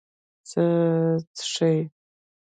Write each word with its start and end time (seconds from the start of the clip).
څه 0.49 0.63
څښې؟ 1.37 1.71